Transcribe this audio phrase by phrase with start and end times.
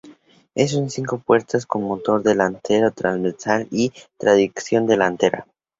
[0.55, 5.45] Es un cinco puertas con motor delantero transversal y tracción delantera.